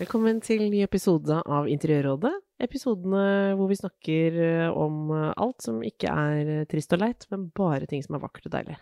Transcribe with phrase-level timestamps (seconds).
[0.00, 2.30] Velkommen til ny episode av Interiørrådet.
[2.64, 7.26] Episodene hvor vi snakker eh, om eh, alt som ikke er eh, trist og leit,
[7.28, 8.78] men bare ting som er vakkert og deilig.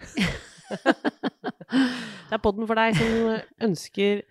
[2.29, 3.35] det er podden for deg som
[3.67, 4.23] ønsker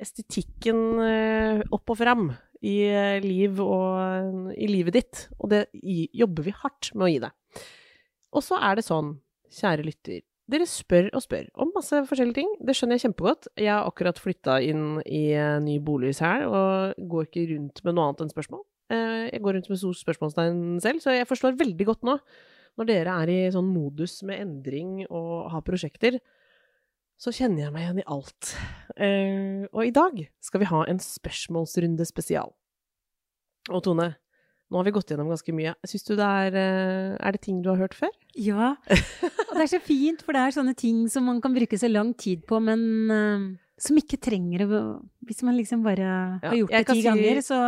[0.00, 0.80] estetikken
[1.68, 2.30] opp og fram
[2.64, 2.78] i,
[3.20, 5.26] liv og, i livet ditt.
[5.36, 5.66] Og det
[6.16, 7.66] jobber vi hardt med å gi deg.
[8.32, 9.18] Og så er det sånn,
[9.52, 12.50] kjære lytter, dere spør og spør om masse forskjellige ting.
[12.60, 13.48] Det skjønner jeg kjempegodt.
[13.60, 15.24] Jeg har akkurat flytta inn i
[15.62, 18.64] ny bolig her, og går ikke rundt med noe annet enn spørsmål.
[18.92, 22.18] Eh, jeg går rundt med stor spørsmålstegn selv, så jeg forstår veldig godt nå,
[22.80, 26.18] når dere er i sånn modus med endring og har prosjekter,
[27.20, 28.54] så kjenner jeg meg igjen i alt.
[28.96, 32.50] Eh, og i dag skal vi ha en spørsmålsrunde spesial.
[33.70, 34.08] Og Tone,
[34.72, 35.74] nå har vi gått gjennom ganske mye.
[35.84, 38.12] Syns du det er eh, Er det ting du har hørt før?
[38.32, 38.72] Ja.
[38.80, 41.90] Og det er så fint, for det er sånne ting som man kan bruke så
[41.92, 43.44] lang tid på, men uh,
[43.76, 44.80] som ikke trenger å
[45.28, 46.06] Hvis man liksom bare
[46.40, 47.04] har gjort det ti si...
[47.04, 47.58] ganger, så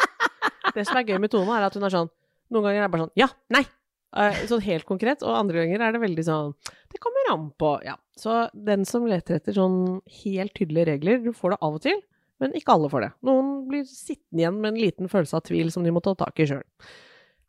[0.76, 2.10] Det som er gøy med Tone, er at hun er sånn
[2.50, 3.28] Noen ganger er det bare sånn Ja!
[3.52, 3.64] Nei!
[4.10, 5.20] Uh, sånn helt konkret.
[5.22, 6.54] Og andre ganger er det veldig sånn
[6.90, 7.98] Det kommer an på Ja.
[8.18, 12.00] Så den som leter etter sånn helt tydelige regler, du får det av og til.
[12.40, 13.10] Men ikke alle får det.
[13.28, 16.40] Noen blir sittende igjen med en liten følelse av tvil som de må ta tak
[16.40, 16.64] i sjøl.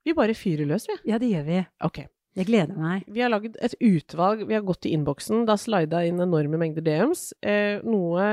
[0.05, 0.97] Vi bare fyrer løs, vi.
[1.09, 1.61] Ja, det gjør vi.
[1.87, 2.03] Ok.
[2.37, 3.07] Jeg gleder meg.
[3.11, 4.45] Vi har lagd et utvalg.
[4.47, 5.43] Vi har gått i innboksen.
[5.45, 7.31] Det har slida inn enorme mengder DMs.
[7.43, 8.27] Eh, noe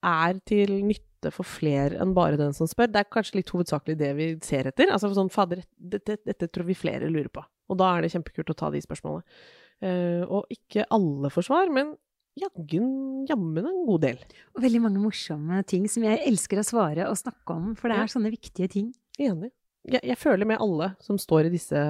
[0.00, 2.90] er til nytte for flere enn bare den som spør.
[2.92, 4.92] Det er kanskje litt hovedsakelig det vi ser etter.
[4.92, 7.44] Altså sånn, fader, dette, dette, tror vi flere lurer på.
[7.72, 9.40] Og da er det kjempekult å ta de spørsmålene.
[9.80, 11.94] Eh, og ikke alle får svar, men
[12.38, 12.80] jaggu
[13.28, 14.20] jammen en god del.
[14.54, 17.98] Og veldig mange morsomme ting som jeg elsker å svare og snakke om, for det
[17.98, 18.12] er ja.
[18.14, 18.90] sånne viktige ting.
[19.20, 19.52] Enig.
[19.88, 21.80] Jeg, jeg, føler med alle som står i disse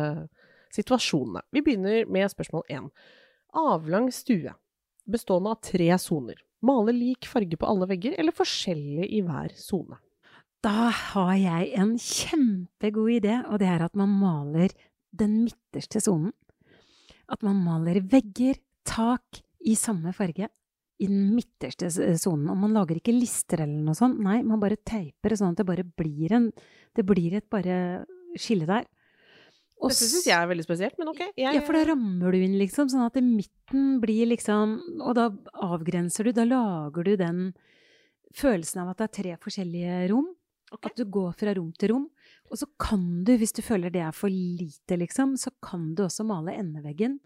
[0.75, 1.43] situasjonene.
[1.51, 2.87] Vi begynner med spørsmål én.
[3.59, 4.53] Avlang stue,
[5.11, 6.39] bestående av tre soner.
[6.63, 9.99] Male lik farge på alle vegger, eller forskjellig i hver sone?
[10.61, 14.75] Da har jeg en kjempegod idé, og det er at man maler
[15.17, 16.35] den midterste sonen.
[17.31, 20.49] At man maler vegger, tak, i samme farge
[21.01, 21.89] i den midterste
[22.21, 22.49] sonen.
[22.53, 24.21] Og man lager ikke lister eller noe sånt.
[24.23, 26.51] Nei, man bare teiper sånn at det bare blir en
[26.97, 28.05] Det blir et bare
[28.39, 28.89] skille der.
[29.81, 31.23] Og Dette syns jeg er veldig spesielt, men ok.
[31.39, 31.55] Jeg...
[31.57, 35.31] Ja, for da rammer du inn, liksom, sånn at i midten blir liksom Og da
[35.65, 37.41] avgrenser du, da lager du den
[38.37, 40.29] følelsen av at det er tre forskjellige rom.
[40.71, 40.93] Okay.
[40.93, 42.05] At du går fra rom til rom.
[42.53, 46.05] Og så kan du, hvis du føler det er for lite, liksom, så kan du
[46.05, 47.17] også male endeveggen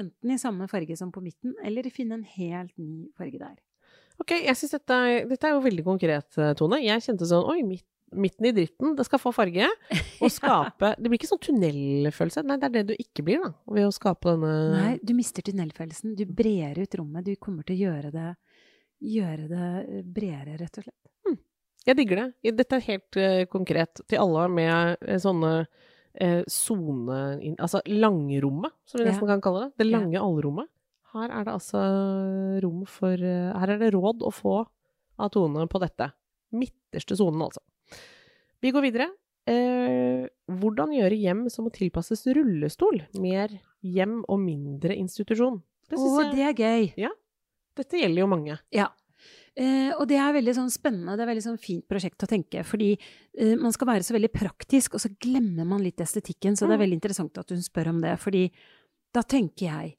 [0.00, 3.56] enten i samme farge som på midten, eller finne en helt ny farge der.
[4.22, 5.00] Ok, jeg synes dette,
[5.30, 6.78] dette er jo veldig konkret, eh, Tone.
[6.84, 9.66] Jeg kjente sånn Oi, midt, midten i dritten, det skal få farge.
[10.22, 12.44] Og skape Det blir ikke sånn tunnelfølelse.
[12.46, 13.50] Nei, det er det du ikke blir, da.
[13.74, 16.14] Ved å skape denne Nei, du mister tunnelfølelsen.
[16.18, 17.26] Du brer ut rommet.
[17.26, 18.28] Du kommer til å gjøre det,
[19.14, 21.00] gjøre det eh, bredere, rett og slett.
[21.26, 21.40] Hmm.
[21.88, 22.54] Jeg digger det.
[22.62, 25.56] Dette er helt uh, konkret til alle med sånne
[26.50, 29.34] sone eh, Altså langrommet, som vi nesten ja.
[29.34, 29.82] kan kalle det.
[29.82, 30.22] Det lange ja.
[30.22, 30.70] allrommet.
[31.14, 31.82] Her er det altså
[32.64, 34.60] rom for eh, Her er det råd å få
[35.14, 36.10] av Tone på dette.
[36.54, 37.62] Midterste sonen, altså.
[38.62, 39.10] Vi går videre.
[39.50, 43.02] Eh, hvordan gjøre hjem som må tilpasses rullestol?
[43.20, 43.52] Mer
[43.84, 45.60] hjem og mindre institusjon.
[45.92, 46.30] Å, jeg...
[46.32, 46.88] det er gøy.
[47.06, 47.12] Ja.
[47.78, 48.58] Dette gjelder jo mange.
[48.74, 48.88] Ja.
[49.54, 52.64] Eh, og det er veldig sånn spennende, det er veldig sånn fint prosjekt å tenke.
[52.66, 56.58] Fordi eh, man skal være så veldig praktisk, og så glemmer man litt estetikken.
[56.58, 56.84] Så det er mm.
[56.86, 58.16] veldig interessant at hun spør om det.
[58.22, 58.48] Fordi
[59.14, 59.94] da tenker jeg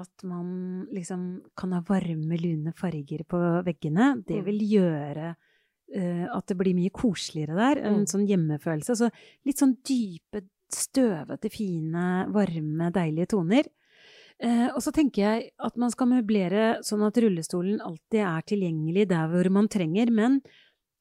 [0.00, 1.24] at man liksom
[1.58, 4.14] kan ha varme, lune farger på veggene.
[4.26, 4.46] Det mm.
[4.46, 7.82] vil gjøre eh, at det blir mye koseligere der.
[7.90, 8.08] En mm.
[8.14, 8.96] sånn hjemmefølelse.
[8.96, 9.10] Så
[9.48, 13.68] litt sånn dype, støvete, fine, varme, deilige toner.
[14.40, 19.06] Eh, og så tenker jeg at man skal møblere sånn at rullestolen alltid er tilgjengelig
[19.10, 20.40] der hvor man trenger, men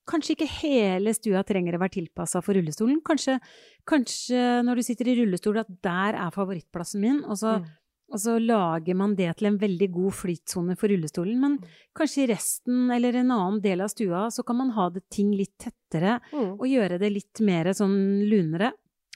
[0.09, 2.99] kanskje ikke hele stua trenger å være tilpassa for rullestolen.
[3.05, 3.37] Kanskje,
[3.87, 7.69] kanskje, når du sitter i rullestol, at der er favorittplassen min, og så, mm.
[8.15, 11.39] og så lager man det til en veldig god flytsone for rullestolen.
[11.39, 11.79] Men mm.
[11.95, 15.31] kanskje i resten eller en annen del av stua så kan man ha det ting
[15.37, 16.57] litt tettere mm.
[16.57, 18.73] og gjøre det litt mer sånn lunere.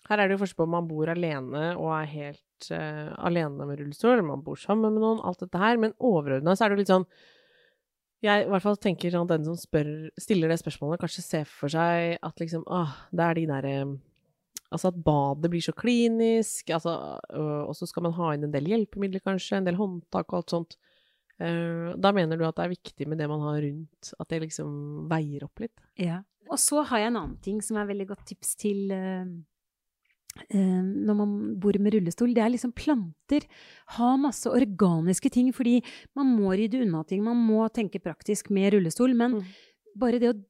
[0.10, 3.68] Her er det jo forskjell på om man bor alene og er helt uh, alene
[3.68, 5.80] med rullestol, eller man bor sammen med noen, alt dette her.
[5.80, 7.08] Men overordna så er det jo litt sånn
[8.24, 11.72] Jeg i hvert fall tenker at den som spør, stiller det spørsmålet, kanskje ser for
[11.72, 13.78] seg at liksom Åh, det er de derre
[14.74, 18.56] Altså at badet blir så klinisk, altså, øh, og så skal man ha inn en
[18.56, 20.74] del hjelpemidler, kanskje, en del håndtak og alt sånt.
[21.42, 24.44] Eh, da mener du at det er viktig med det man har rundt, at det
[24.46, 24.72] liksom
[25.12, 25.76] veier opp litt?
[26.00, 26.22] Ja.
[26.52, 29.32] Og så har jeg en annen ting som er veldig godt tips til eh, eh,
[30.54, 32.34] når man bor med rullestol.
[32.34, 33.46] Det er liksom planter.
[33.98, 35.82] Ha masse organiske ting, fordi
[36.16, 37.24] man må rydde unna ting.
[37.24, 39.44] Man må tenke praktisk med rullestol, men Mm.
[39.96, 40.42] bare det å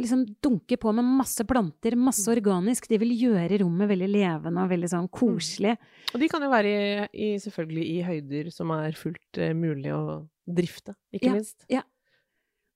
[0.00, 2.36] liksom dunke på med masse planter, masse Mm.
[2.40, 5.76] organisk, det vil gjøre rommet veldig levende og veldig sånn koselig.
[6.14, 9.92] Og de kan jo være i, i, selvfølgelig i høyder som er fullt eh, mulig
[9.92, 11.32] å drifte, ikke Ja.
[11.34, 11.66] minst.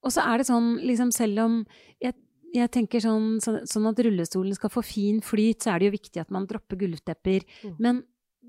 [0.02, 1.66] Og så er det sånn, liksom selv om
[2.00, 2.14] jeg,
[2.54, 6.20] jeg tenker sånn, sånn, at rullestolen skal få fin flyt, så er det jo viktig
[6.20, 7.44] at man dropper gulvtepper.
[7.64, 7.76] Mm.
[7.78, 8.02] Men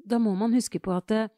[0.07, 1.29] da må man huske på at det,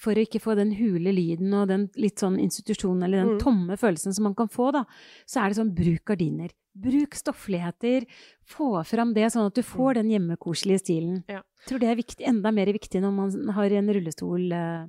[0.00, 3.40] for å ikke få den hule lyden og den litt sånn institusjonen, eller den Mm.
[3.42, 4.84] tomme følelsen som man kan få, da,
[5.28, 6.50] så er det sånn bruk gardiner.
[6.74, 8.06] Bruk stoffligheter.
[8.44, 11.24] Få fram det, sånn at du får den hjemmekoselige stilen.
[11.24, 11.28] Mm.
[11.28, 11.42] Ja.
[11.60, 14.52] Jeg tror det er viktig, enda mer viktig når man har en rullestol.
[14.52, 14.86] eh.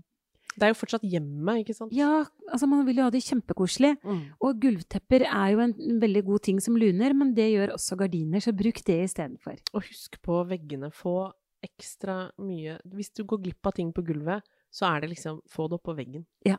[0.58, 1.92] Det er jo fortsatt hjemme, ikke sant?
[1.94, 3.92] Ja, altså man vil jo ha det kjempekoselig.
[4.04, 4.22] Mm.
[4.42, 8.42] Og gulvtepper er jo en veldig god ting som luner, men det gjør også gardiner,
[8.42, 9.60] så bruk det istedenfor.
[9.74, 10.90] Og husk på veggene.
[10.94, 11.32] Få
[11.66, 15.68] ekstra mye Hvis du går glipp av ting på gulvet, så er det liksom Få
[15.70, 16.26] det opp på veggen.
[16.46, 16.58] Ja.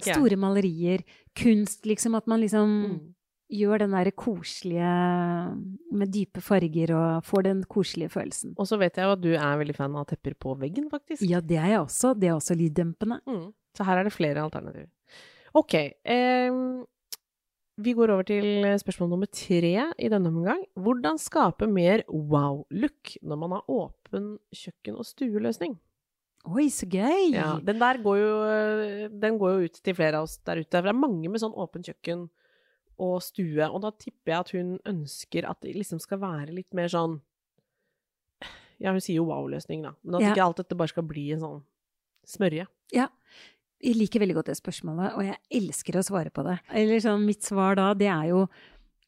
[0.00, 1.02] Store malerier,
[1.36, 2.14] kunst, liksom.
[2.16, 3.14] At man liksom Mm.
[3.52, 4.94] Gjør den derre koselige
[5.94, 8.56] med dype farger og får den koselige følelsen.
[8.58, 11.22] Og så vet jeg jo at du er veldig fan av tepper på veggen, faktisk.
[11.26, 12.14] Ja, det er jeg også.
[12.18, 13.20] Det er også lyddempende.
[13.28, 13.48] Mm.
[13.76, 14.90] Så her er det flere alternativer.
[15.56, 15.74] Ok.
[15.76, 16.60] Eh,
[17.76, 20.62] vi går over til spørsmål nummer tre i denne omgang.
[20.74, 25.76] Hvordan skape mer wow-look når man har åpen kjøkken- og stueløsning?
[26.46, 27.34] Oi, så gøy!
[27.34, 28.32] Ja, den der går jo,
[29.10, 30.70] den går jo ut til flere av oss der ute.
[30.70, 32.28] For det er mange med sånn åpen kjøkken
[32.98, 36.72] og stue, og da tipper jeg at hun ønsker at det liksom skal være litt
[36.74, 37.20] mer sånn
[38.78, 40.30] Ja, hun sier jo wow-løsning, da, men at Ja.
[40.34, 41.62] ikke alt dette bare skal bli en sånn
[42.28, 42.66] smørje.
[42.92, 43.08] Ja.
[43.80, 46.58] Jeg liker veldig godt det spørsmålet, og jeg elsker å svare på det.
[46.70, 48.48] Eller sånn, mitt svar da, det er jo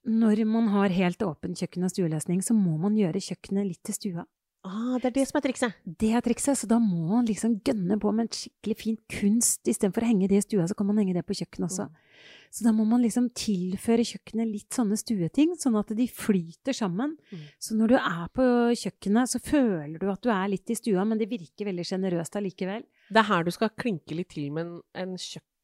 [0.08, 3.94] når man har helt åpen kjøkken- og stueløsning, så må man gjøre kjøkkenet litt til
[3.94, 4.26] stua.
[4.68, 5.76] Ah, det er det som er trikset.
[6.00, 9.62] Det er trikset, så da må man liksom gønne på med en skikkelig fin kunst.
[9.64, 11.88] Istedenfor å henge det i stua, så kan man henge det på kjøkkenet også.
[11.88, 12.04] Mm.
[12.50, 17.14] Så da må man liksom tilføre kjøkkenet litt sånne stueting, sånn at de flyter sammen.
[17.32, 17.44] Mm.
[17.60, 18.46] Så når du er på
[18.82, 22.40] kjøkkenet, så føler du at du er litt i stua, men det virker veldig sjenerøst
[22.40, 22.86] allikevel.
[23.08, 25.16] Det er her du skal klinke litt til med en, en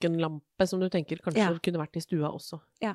[0.04, 1.48] kjøkkenlampe som du tenker kanskje Ja.
[1.58, 2.60] kunne vært i stua også.
[2.82, 2.94] Ja,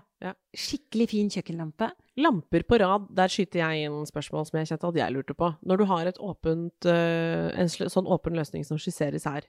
[0.56, 1.91] Skikkelig fin kjøkkenlampe.
[2.17, 5.56] Lamper på rad, der skyter jeg inn spørsmål som jeg kjente at jeg lurte på.
[5.65, 9.41] Når du har åpent, øh, en sånn åpen løsning som skisseres her,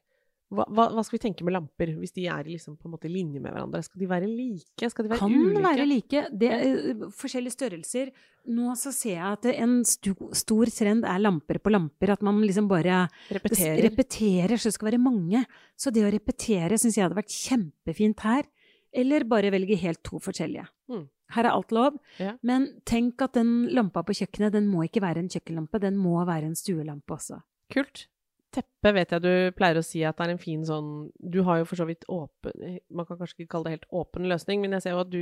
[0.51, 3.11] hva, hva, hva skal vi tenke med lamper, hvis de er liksom på en måte
[3.11, 3.83] linje med hverandre?
[3.87, 4.89] Skal de være like?
[4.91, 5.63] Skal de være Kan ulike?
[5.69, 6.23] være like.
[6.43, 6.65] Det er
[6.97, 8.11] uh, forskjellige størrelser.
[8.51, 12.15] Nå så ser jeg at en sto, stor trend er lamper på lamper.
[12.17, 13.85] At man liksom bare Repeterer.
[13.91, 15.45] repeterer, så det skal være mange.
[15.79, 18.49] Så det å repetere syns jeg hadde vært kjempefint her.
[18.91, 20.67] Eller bare velge helt to forskjellige.
[20.91, 21.05] Mm.
[21.31, 21.99] Her er alt lov.
[22.19, 22.33] Ja.
[22.43, 26.17] Men tenk at den lampa på kjøkkenet, den må ikke være en kjøkkenlampe, den må
[26.27, 27.39] være en stuelampe også.
[27.71, 28.09] Kult.
[28.51, 30.89] Teppe vet jeg du pleier å si at det er en fin sånn
[31.23, 34.27] Du har jo for så vidt åpen Man kan kanskje ikke kalle det helt åpen
[34.31, 35.21] løsning, men jeg ser jo at du,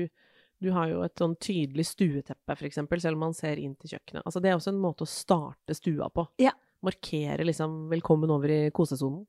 [0.64, 3.92] du har jo et sånn tydelig stueteppe, for eksempel, selv om man ser inn til
[3.92, 4.24] kjøkkenet.
[4.24, 6.24] Altså det er også en måte å starte stua på.
[6.42, 6.54] Ja.
[6.86, 9.26] Markere liksom 'velkommen over i kosesonen'.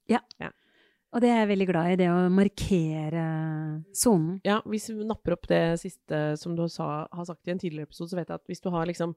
[1.10, 3.26] Og det er jeg veldig glad i, det å markere
[3.98, 4.38] sonen.
[4.46, 7.90] Ja, hvis vi napper opp det siste som du sa, har sagt i en tidligere
[7.90, 9.16] episode, så vet jeg at hvis du har liksom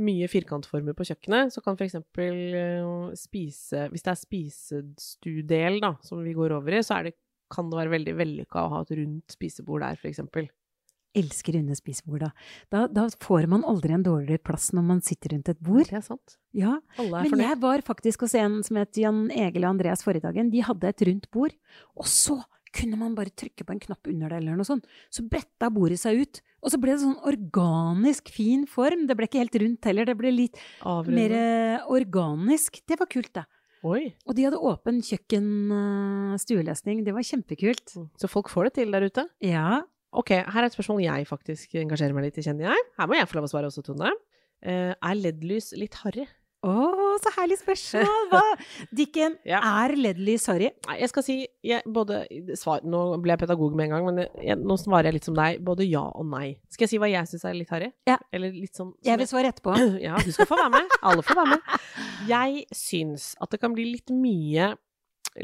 [0.00, 6.24] mye firkantformer på kjøkkenet, så kan eksempel eh, spise Hvis det er spisestudel, da, som
[6.24, 7.16] vi går over i, så er det,
[7.52, 10.48] kan det være veldig vellykka å ha et rundt spisebord der, eksempel.
[11.14, 12.30] Elsker runde spisebord, da.
[12.74, 12.80] da.
[12.90, 15.86] Da får man aldri en dårligere plass når man sitter rundt et bord.
[15.86, 16.36] Det er sant.
[16.52, 17.46] Ja, er Men fornøyd.
[17.48, 20.50] jeg var faktisk hos en som het Jan Egil og Andreas forrige dagen.
[20.50, 21.54] De hadde et rundt bord,
[21.96, 22.40] og så
[22.74, 24.82] kunne man bare trykke på en knapp under det, eller noe sånt.
[25.14, 29.04] Så bretta bordet seg ut, og så ble det sånn organisk fin form.
[29.06, 31.14] Det ble ikke helt rundt heller, det ble litt Avrunde.
[31.14, 32.82] mer eh, organisk.
[32.90, 33.44] Det var kult, da.
[33.84, 34.08] Oi.
[34.26, 37.02] Og de hadde åpen kjøkken-stueløsning.
[37.04, 37.94] Det var kjempekult.
[38.18, 39.26] Så folk får det til der ute.
[39.44, 39.82] Ja.
[40.14, 42.86] Ok, her er et spørsmål jeg faktisk engasjerer meg litt i, kjenner jeg.
[43.00, 44.12] Her må jeg få lov å svare også, Tone.
[44.64, 46.24] Uh, er LED-lys litt harry?
[46.64, 46.72] Å,
[47.20, 48.22] så herlig spørsmål!
[48.30, 48.38] Hva?
[48.96, 49.58] Dikken, Ja.
[49.84, 50.70] er LED-lys harry?
[50.86, 51.34] Nei, jeg skal si
[51.66, 52.22] jeg, både
[52.56, 55.36] svar, Nå ble jeg pedagog med en gang, men jeg, nå svarer jeg litt som
[55.36, 55.58] deg.
[55.66, 56.54] Både ja og nei.
[56.72, 57.90] Skal jeg si hva jeg syns er litt harry?
[58.08, 58.16] Ja.
[58.32, 59.76] Eller litt sånn som Jeg vil svare etterpå.
[60.06, 60.96] Ja, du skal få være med.
[61.04, 61.76] Alle får være med.
[62.32, 64.70] Jeg syns at det kan bli litt mye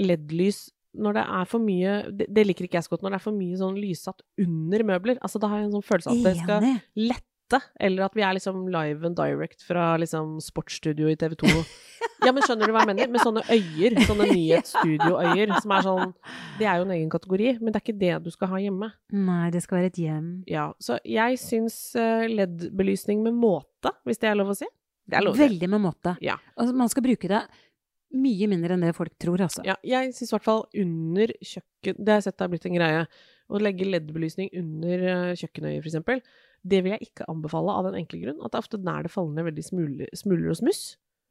[0.01, 3.21] LED-lys når det er for mye det, det liker ikke jeg så godt, når det
[3.21, 5.21] er for mye sånn lyssatt under møbler.
[5.23, 6.67] Altså, da har jeg en sånn følelse av at det skal
[7.11, 11.55] lette, eller at vi er liksom live and direct fra liksom sportsstudio i TV 2.
[12.21, 13.09] Ja, men skjønner du hva jeg mener?
[13.13, 16.11] Med sånne øyer, sånne nyhetsstudioøyer, som er sånn
[16.59, 18.91] Det er jo en egen kategori, men det er ikke det du skal ha hjemme.
[19.17, 20.27] Nei, det skal være et hjem.
[20.49, 24.69] Ja, så jeg syns eh, LED-belysning med måte, hvis det er lov å si.
[25.11, 25.41] Det er lov.
[25.41, 26.15] Veldig med måte.
[26.25, 26.37] Ja.
[26.55, 27.41] Altså, man skal bruke det
[28.11, 29.63] mye mindre enn det folk tror, altså.
[29.67, 32.67] Ja, jeg syns i hvert fall under kjøkken Det har jeg sett det har blitt
[32.69, 33.05] en greie.
[33.51, 36.23] Å legge LED-belysning under eh, kjøkkenøyet, eksempel.
[36.63, 39.13] Det vil jeg ikke anbefale av den enkle grunn at det er ofte nær det
[39.15, 40.83] faller ned veldig smuler, smuler og smuss.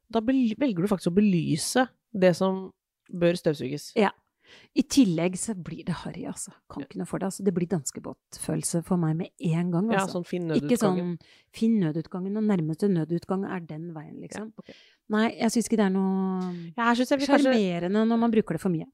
[0.09, 1.85] Da velger du faktisk å belyse
[2.17, 2.71] det som
[3.09, 3.91] bør støvsuges.
[3.99, 4.11] Ja.
[4.73, 6.53] I tillegg så blir det harry, altså.
[6.71, 7.29] Kan ikke noe for det.
[7.29, 9.99] Altså, det blir danskebåtfølelse for meg med en gang, Altså.
[9.99, 11.11] Ja, sånn sånn fin ikke sånn
[11.55, 14.49] finn nødutgangen, og nærmeste nødutgang er den veien, liksom.
[14.49, 14.73] Ja, ok.
[15.09, 18.85] Nei, jeg syns ikke det er noe Ja, sjarmerende når man bruker det for mye.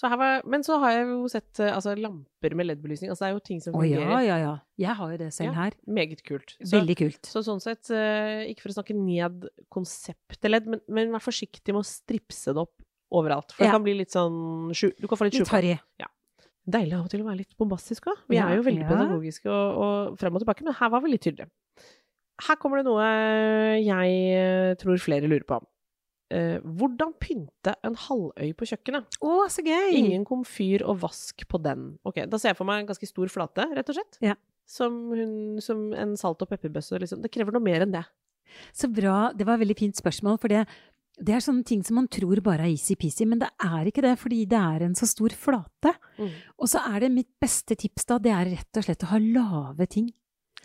[0.00, 3.10] så her var, Men så har jeg jo sett eh, altså, lamper med LED-belysning.
[3.12, 4.08] Altså, det er jo ting som fungerer.
[4.08, 4.54] Å ja, ja, ja.
[4.80, 5.58] Jeg har jo det selv Ja.
[5.66, 5.72] her.
[5.86, 6.56] Meget kult.
[6.64, 7.22] Så, Veldig kult.
[7.28, 11.72] så sånn sett, eh, ikke for å snakke ned konseptet LED, men, men vær forsiktig
[11.76, 12.74] med å stripse det opp
[13.12, 13.52] overalt.
[13.52, 15.60] For det kan bli litt sånn Du kan få litt Litt sjuka.
[15.60, 15.78] harry.
[16.66, 18.24] Deilig av og til å være litt bombastisk òg.
[18.28, 18.88] Vi Ja, er jo veldig ja.
[18.90, 19.76] pedagogiske og,
[20.10, 21.46] og frem og tilbake, men her var vi litt tydelige.
[22.44, 23.06] Her kommer det noe
[23.80, 25.60] jeg eh, tror flere lurer på.
[26.34, 29.18] Eh, hvordan pynte en halvøy på kjøkkenet?
[29.22, 29.94] Å, så gøy!
[30.00, 31.92] Ingen komfyr og vask på den.
[32.06, 34.18] Ok, Da ser jeg for meg en ganske stor flate, rett og slett.
[34.24, 34.34] Ja.
[34.66, 36.98] Som, hun, som en salt- og pepperbøsse.
[36.98, 37.22] Liksom.
[37.22, 38.02] Det krever noe mer enn det.
[38.74, 39.30] Så bra.
[39.36, 40.64] Det var et veldig fint spørsmål, for det,
[41.22, 44.16] det er sånne ting som man tror bare er easy-peasy, men det er ikke det,
[44.18, 45.94] fordi det er en så stor flate.
[46.58, 49.22] Og så er det mitt beste tips da, det er rett og slett å ha
[49.22, 50.10] lave ting.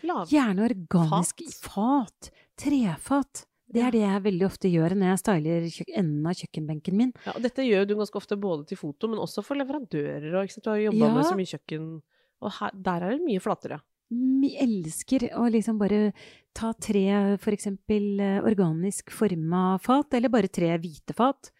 [0.08, 0.28] Lav.
[0.32, 2.30] Gjerne organisk fat.
[2.58, 3.44] Trefat.
[3.72, 5.66] Det er det jeg veldig ofte gjør når jeg styler
[5.96, 7.12] enden av kjøkkenbenken min.
[7.24, 10.28] Ja, og dette gjør du ganske ofte både til foto, men også for leverandører.
[10.42, 10.50] Og?
[10.60, 11.14] Du har jo jobba Ja.
[11.14, 11.86] med så mye kjøkken,
[12.42, 13.80] og her, der er det mye flatere.
[14.12, 16.12] Vi elsker å liksom bare
[16.54, 21.50] ta tre, for eksempel eh, organisk forma fat, eller bare tre hvite fat.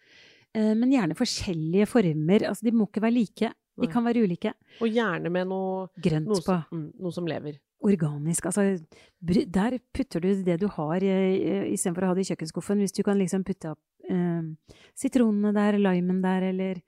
[0.53, 2.45] Eh, Men gjerne forskjellige former.
[2.45, 3.53] Altså, de må ikke være like.
[3.81, 4.53] De kan være ulike.
[4.81, 6.43] Og gjerne med noe, Grønt noe, på.
[6.45, 7.57] som, mm, noe som lever.
[7.83, 8.47] Organisk.
[8.47, 8.79] Altså,
[9.21, 12.79] der putter du det du har eh, istedenfor å ha det i kjøkkenskuffen.
[12.83, 16.81] Hvis du kan liksom putte opp eh, sitronene der, limen der, eller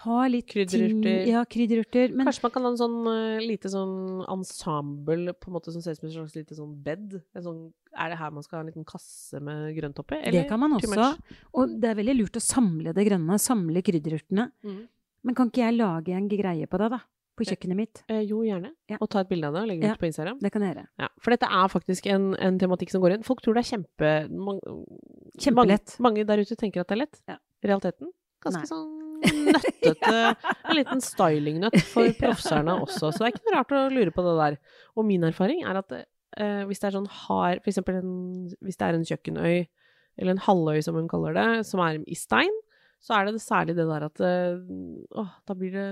[0.00, 1.26] ha litt Krydderurter.
[1.28, 2.14] Ja, krydderurter.
[2.14, 5.82] Men Kanskje man kan ha en sånn uh, lite sånn ensemble på en måte som
[5.84, 7.18] ser ut som et slags lite sånn bed?
[7.36, 7.58] En sånn,
[7.92, 10.22] er det her man skal ha en liten kasse med grønt oppi?
[10.24, 11.10] det kan man også.
[11.52, 14.48] Og det er veldig lurt å samle det grønne, samle krydderurtene.
[14.64, 14.80] Mm.
[15.26, 17.02] Men kan ikke jeg lage en greie på det, da?
[17.40, 18.02] På kjøkkenet mitt?
[18.12, 18.70] Eh, jo, gjerne.
[18.92, 18.98] Ja.
[19.00, 19.96] Og ta et bilde av det og legge det Ja.
[19.96, 20.38] ut på Instagram.
[20.44, 20.86] Det kan jeg gjøre.
[21.00, 23.24] Ja, for dette er faktisk en, en tematikk som går inn.
[23.26, 24.10] Folk tror det er kjempe...
[24.30, 24.60] man-
[25.40, 25.96] Kjempelett.
[25.98, 27.20] Mange, mange der ute tenker at det er lett.
[27.30, 27.38] Ja.
[27.64, 28.12] Realiteten
[28.44, 28.70] ganske Nei.
[28.70, 28.96] sånn
[29.50, 30.20] nøttete.
[30.70, 33.10] En liten stylingnøtt for proffserne også.
[33.12, 34.56] Så det er ikke noe rart å lure på det der.
[34.96, 38.14] Og min erfaring er at eh, hvis det er sånn hard For eksempel en,
[38.64, 39.54] hvis det er en kjøkkenøy,
[40.20, 42.52] eller en halvøy som hun kaller det, som er i stein,
[43.00, 45.86] så er det særlig det der at Å, da blir det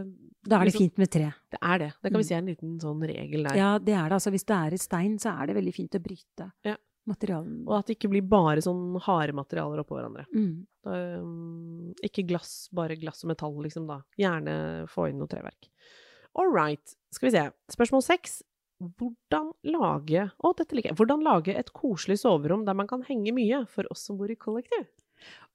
[0.49, 1.33] Da er det liksom- fint med tre.
[1.51, 1.93] Det er det.
[2.03, 2.29] Det kan vi Mm.
[2.29, 3.57] si er en liten sånn regel der.
[3.57, 4.13] Ja, det er det.
[4.19, 6.77] Altså, hvis det er i stein, så er det veldig fint å bryte Ja.
[7.09, 7.65] materialen.
[7.67, 10.27] Og at det ikke blir bare sånn harde materialer oppå hverandre.
[10.35, 10.67] Mm.
[10.85, 14.03] Da, um, ikke glass, bare glass og metall, liksom, da.
[14.19, 15.69] Gjerne få inn noe treverk.
[16.37, 16.95] All right.
[17.13, 17.51] Skal vi se.
[17.75, 18.43] Spørsmål seks.
[18.81, 20.97] Hvordan lage Å, dette liker jeg.
[20.97, 24.37] Hvordan lage et koselig soverom der man kan henge mye, for oss som bor i
[24.37, 24.87] kollektiv?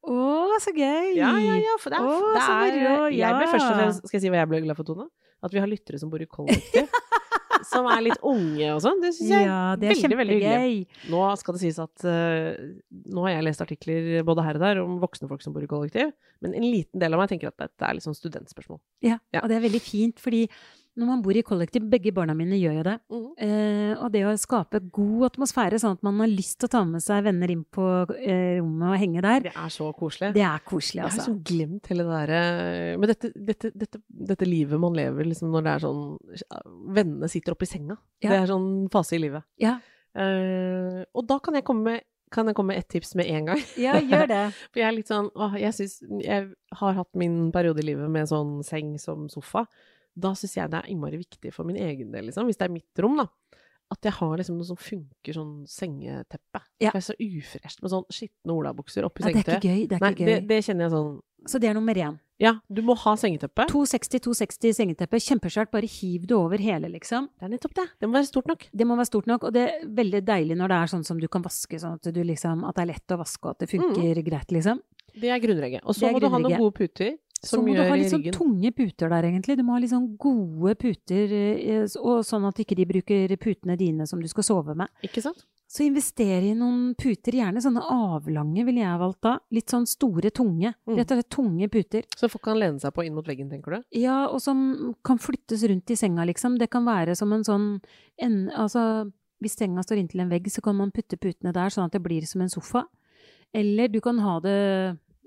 [0.03, 1.13] Å, så gøy!
[1.15, 1.75] Ja, ja, ja.
[1.79, 4.31] For det er, Å, det er moro, Jeg ble først og fremst Skal jeg si
[4.33, 5.07] hva jeg ble glad for, Tone?
[5.43, 6.91] At vi har lyttere som bor i kollektiv.
[7.67, 8.99] som er litt unge og sånn.
[9.03, 11.01] Det syns jeg Ja, det er veldig, veldig hyggelig.
[11.11, 12.51] Nå skal det sies at uh,
[13.15, 15.69] nå har jeg lest artikler både her og der om voksne folk som bor i
[15.71, 16.11] kollektiv,
[16.43, 18.81] men en liten del av meg tenker at dette er litt sånn studentspørsmål.
[19.05, 19.43] Ja, Ja.
[19.43, 20.45] og det er veldig fint, fordi
[20.99, 22.95] når man bor i kollektiv, begge barna mine gjør jo det,
[23.41, 26.83] eh, og det å skape god atmosfære, sånn at man har lyst til å ta
[26.85, 30.33] med seg venner inn på eh, rommet og henge der, Det er så koselig.
[30.37, 31.17] det er koselig, altså.
[31.17, 32.43] jeg har så liksom glemt hele det derre
[32.99, 34.01] Men dette, dette, dette,
[34.33, 36.03] dette livet man lever liksom når det er sånn
[36.93, 37.97] Vennene sitter oppe i senga.
[38.21, 38.29] Ja.
[38.29, 39.43] Det er sånn fase i livet.
[39.61, 39.79] Ja,
[40.13, 43.45] Eh, og da kan jeg komme med kan jeg komme med ett tips med en
[43.51, 43.59] gang?
[43.77, 44.41] ja gjør det.
[44.73, 46.47] For jeg er litt sånn åh, jeg synes, Jeg
[46.79, 49.67] har hatt min periode i livet med sånn seng som sofa.
[50.15, 52.73] Da syns jeg det er innmari viktig for min egen del, liksom, hvis det er
[52.75, 53.27] mitt rom, da,
[53.93, 56.61] at jeg har liksom noe som funker sånn sengeteppe.
[56.81, 56.91] Ja.
[56.91, 59.81] For jeg er så ufresh med sånn skitne olabukser oppi Ja, det er ikke gøy.
[59.89, 60.45] Det er Nei, ikke gøy.
[60.49, 61.11] det kjenner jeg sånn
[61.51, 62.19] Så det er nummer én.
[62.41, 63.67] Ja, du må ha sengeteppe.
[63.69, 65.19] 260, 260 sengeteppe.
[65.21, 65.69] Kjempesvært.
[65.71, 67.29] Bare hiv det over hele, liksom.
[67.39, 67.85] Det er nettopp det.
[68.01, 68.65] Det må være stort nok.
[68.73, 71.21] Det må være stort nok, og det er veldig deilig når det er sånn som
[71.21, 73.63] du kan vaske, sånn at, du liksom, at det er lett å vaske, og at
[73.63, 74.81] det funker greit, liksom.
[75.13, 75.85] Det er grunnregget.
[75.85, 78.71] Og så må du ha noen gode puter Så må du ha litt sånn tunge
[78.75, 79.57] puter der, egentlig.
[79.59, 83.75] Du må ha litt sånn gode puter, eh, og sånn at ikke de bruker putene
[83.79, 84.91] dine som du skal sove med.
[85.03, 85.43] Ikke sant?
[85.73, 89.33] Så invester i noen puter, gjerne sånne avlange, ville jeg ha valgt da.
[89.55, 90.75] Litt sånn store, tunge.
[90.85, 90.95] Mm.
[90.99, 92.05] Rett og slett tunge puter.
[92.13, 93.87] Så folk kan lene seg på inn mot veggen, tenker du?
[93.97, 96.59] Ja, og som kan flyttes rundt i senga, liksom.
[96.61, 97.67] Det kan være som en sånn
[98.21, 99.09] en, Altså,
[99.41, 102.03] hvis senga står inntil en vegg, så kan man putte putene der, sånn at det
[102.05, 102.85] blir som en sofa.
[103.53, 104.59] Eller du kan ha det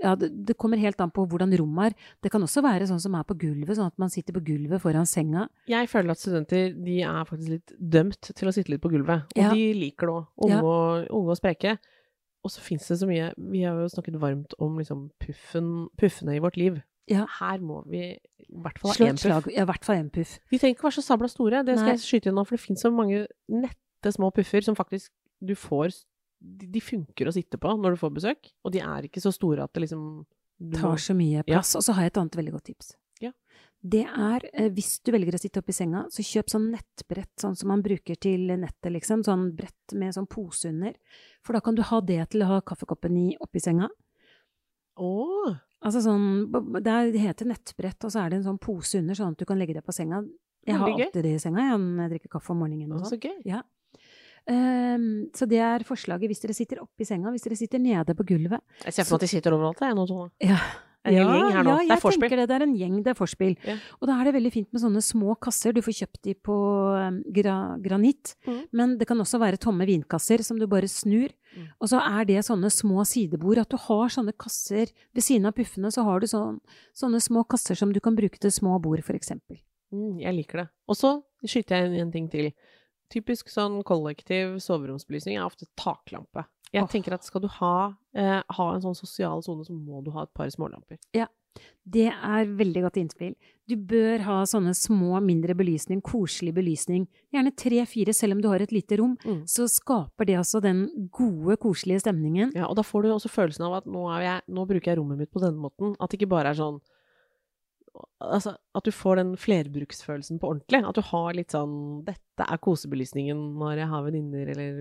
[0.02, 2.10] ja, det, det kommer helt an på hvordan rommet er.
[2.22, 4.80] Det kan også være sånn som er på gulvet, sånn at man sitter på gulvet
[4.82, 5.48] foran senga.
[5.70, 9.24] Jeg føler at studenter de er faktisk litt dømt til å sitte litt på gulvet.
[9.36, 9.52] Og Ja.
[9.54, 10.26] de liker det òg.
[10.44, 11.06] Unge, Ja.
[11.10, 11.78] unge og spreke.
[12.44, 16.36] Og så fins det så mye Vi har jo snakket varmt om liksom puffen, puffene
[16.36, 16.82] i vårt liv.
[17.08, 17.24] Ja.
[17.40, 19.46] Her må vi i hvert fall ha én puff.
[19.52, 20.38] Ja, i hvert fall én puff.
[20.50, 21.64] Vi trenger ikke være så sabla store.
[21.64, 21.96] Det skal Nei.
[21.96, 25.10] jeg skyte inn nå, for det fins så mange nette små puffer som faktisk
[25.44, 26.04] du får
[26.40, 29.32] de, de funker å sitte på når du får besøk, og de er ikke så
[29.34, 30.24] store at det liksom
[30.72, 31.58] Tar så mye Ja.
[31.60, 32.94] Og så har jeg et annet veldig godt tips.
[33.20, 33.30] Ja.
[33.84, 37.54] Det er, eh, hvis du velger å sitte oppi senga, så kjøp sånn nettbrett, sånn
[37.56, 39.20] som man bruker til nettet, liksom.
[39.22, 40.94] Sånn brett med sånn pose under.
[41.44, 43.90] For da kan du ha det til å ha kaffekoppen i oppi senga.
[44.96, 45.56] Åh.
[45.84, 46.50] Altså sånn,
[46.82, 49.44] det er- heter nettbrett, og så er det en sånn pose under, sånn at du
[49.44, 50.24] kan legge det på senga.
[50.66, 52.92] Jeg har alltid det i senga jeg, når jeg drikker kaffe om morgenen.
[52.92, 53.20] Og Så sånn.
[53.20, 53.42] gøy.
[53.44, 53.62] Ja.
[54.46, 58.26] Ehm, så det er forslaget hvis dere sitter oppi senga, hvis dere sitter nede på
[58.26, 58.62] gulvet.
[58.84, 60.30] Jeg ser for meg at de sitter overalt, jeg nå, Tone.
[60.44, 60.60] Ja,
[61.06, 61.74] En hel gjeng her nå.
[61.86, 62.46] Ja, Det er det.
[62.50, 63.52] Det er en gjeng, det er forspill.
[63.62, 63.76] Ja.
[64.00, 65.72] Og da er det veldig fint med sånne små kasser.
[65.72, 66.56] Du får kjøpt de på
[66.98, 68.34] um, gra granitt.
[68.46, 68.62] mm.
[68.72, 71.30] Men det kan også være tomme vinkasser som du bare snur.
[71.54, 71.68] Mm.
[71.80, 73.62] Og så er det sånne små sidebord.
[73.62, 76.58] At du har sånne kasser ved siden av puffene, så har du sånn,
[76.94, 79.62] sånne små kasser som du kan bruke til små bord, for eksempel.
[79.94, 80.68] Mm, jeg liker det.
[80.90, 82.50] Og så skyter jeg inn en ting til.
[83.12, 86.46] Typisk sånn kollektiv soveromsbelysning er ofte taklampe.
[86.74, 86.90] Jeg oh.
[86.90, 87.76] tenker at skal du ha,
[88.18, 90.98] eh, ha en sånn sosial sone, så må du ha et par smålamper.
[91.16, 91.28] Ja,
[91.88, 93.30] Det er veldig godt innspill.
[93.70, 97.06] Du bør ha sånne små, mindre belysning, koselig belysning.
[97.32, 99.14] Gjerne tre-fire, selv om du har et lite rom.
[99.24, 99.38] Mm.
[99.48, 102.52] Så skaper det altså den gode, koselige stemningen.
[102.58, 105.22] Ja, og da får du også følelsen av at nå, jeg, nå bruker jeg rommet
[105.22, 105.94] mitt på denne måten.
[105.96, 106.82] At det ikke bare er sånn
[108.22, 110.82] Altså, at du får den flerbruksfølelsen på ordentlig.
[110.88, 114.80] At du har litt sånn Dette er kosebelysningen når jeg har venninner eller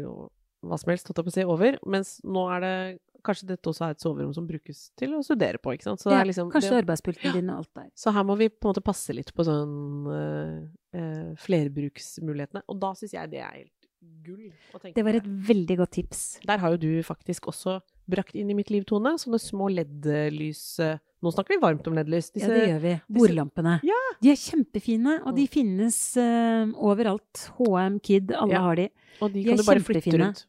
[0.66, 1.78] hva som helst, holdt jeg på å si, over.
[1.86, 2.78] Mens nå er det
[3.26, 5.98] Kanskje dette også er et soverom som brukes til å studere på, ikke sant.
[6.04, 7.88] Så Ja, er liksom kanskje det, arbeidspulten din og alt der.
[7.98, 10.60] Så her må vi på en måte passe litt på sånn uh,
[10.94, 12.62] uh, flerbruksmulighetene.
[12.70, 13.90] Og da syns jeg det er helt
[14.28, 16.24] gull å tenke Det var et veldig godt tips.
[16.46, 20.80] Der har jo du faktisk også brakt inn i mitt liv, Tone, sånne små LED-lys.
[20.80, 22.32] eh, Nå snakker vi varmt om LED-lys.
[22.38, 22.94] Ja, det gjør vi.
[23.18, 23.80] Bordlampene.
[23.88, 24.00] Ja.
[24.22, 27.48] De er kjempefine, og de finnes uh, overalt.
[27.58, 28.62] HM, Kid, alle Ja.
[28.62, 28.90] har de.
[29.22, 30.46] Og de de kan du bare flytte rundt.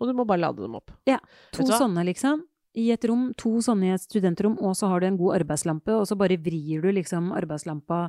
[0.00, 0.90] Og du må bare lade dem opp.
[1.06, 1.18] Ja.
[1.52, 2.42] To sånne, liksom.
[2.74, 5.94] I et rom, to sånne i et studentrom, og så har du en god arbeidslampe,
[5.94, 8.08] og så bare vrir du liksom arbeidslampa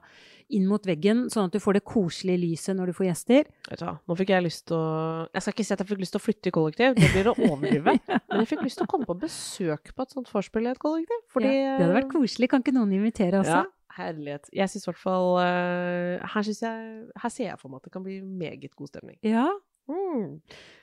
[0.57, 3.51] inn mot veggen, sånn at du får det koselige lyset når du får gjester.
[3.69, 4.87] Vet du hva, nå fikk jeg lyst til å
[5.29, 7.29] Jeg skal ikke si at jeg fikk lyst til å flytte i kollektiv, det blir
[7.29, 7.95] å overdrive.
[8.09, 10.81] Men jeg fikk lyst til å komme på besøk på et sånt vorspiel i et
[10.81, 11.23] kollektiv.
[11.35, 12.49] Fordi ja, det hadde vært koselig.
[12.49, 13.61] Kan ikke noen invitere også?
[13.61, 14.49] Ja, herlighet.
[14.49, 17.93] Jeg syns i hvert fall eh, her, jeg, her ser jeg for meg at det
[17.93, 19.21] kan bli meget god stemning.
[19.21, 19.45] Ja.
[19.85, 20.39] Mm.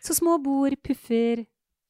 [0.06, 1.42] Så små bord, puffer,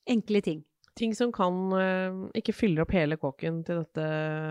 [0.09, 0.63] enkle ting.
[0.99, 4.09] Ting som kan uh, ikke fyller opp hele kåken til dette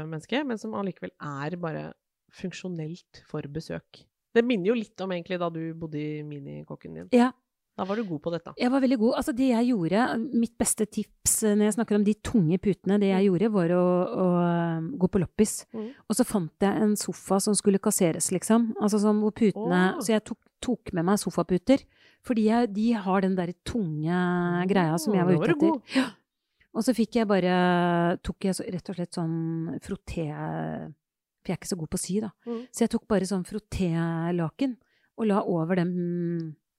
[0.09, 1.85] mennesket, men som allikevel er bare
[2.31, 4.05] funksjonelt for besøk.
[4.31, 7.09] Det minner jo litt om egentlig da du bodde i minikåken din.
[7.15, 7.31] Ja.
[7.79, 8.51] Da var du god på dette.
[8.59, 9.13] Jeg var veldig god.
[9.21, 10.03] Altså, det jeg gjorde,
[10.37, 13.73] mitt beste tips eh, når jeg snakker om de tunge putene, det jeg gjorde, var
[13.73, 15.55] å, å um, gå på loppis.
[15.73, 15.87] Mm.
[16.05, 18.73] Og så fant jeg en sofa som skulle kasseres, liksom.
[18.77, 20.01] Altså sånn hvor putene oh.
[20.03, 21.83] Så jeg tok, tok med meg sofaputer.
[22.27, 24.19] Fordi jeg, de har den derre tunge
[24.69, 25.79] greia som jeg var ute etter.
[25.97, 26.09] Ja.
[26.71, 27.51] Og så fikk jeg bare
[28.23, 29.35] Tok jeg så, rett og slett sånn
[29.83, 32.31] frotté For jeg er ikke så god på å sy, da.
[32.47, 32.63] Mm.
[32.71, 34.77] Så jeg tok bare sånn frottélaken
[35.21, 35.91] og la over dem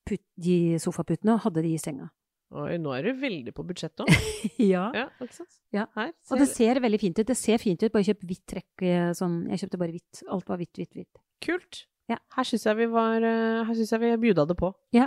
[0.09, 2.09] put, de sofaputene og hadde de i senga.
[2.53, 4.11] Oi, nå er du veldig på budsjett òg.
[4.73, 4.89] Ja.
[4.97, 5.61] Ja, ikke sant?
[5.73, 5.87] Ja.
[5.97, 7.29] Her Og det ser ser veldig fint ut.
[7.29, 9.39] Det ser fint ut, bare kjøp hvitt trekk eh, sånn.
[9.53, 10.25] Jeg kjøpte bare hvitt.
[10.29, 11.23] Alt var hvitt, hvitt, hvitt.
[11.45, 11.85] kult.
[12.11, 12.19] Ja.
[12.37, 14.73] Her syns jeg vi var eh, Her syns jeg vi bjuda det på.
[14.97, 15.07] Ja.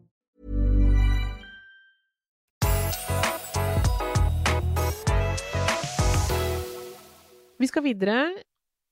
[7.61, 8.21] Vi skal videre.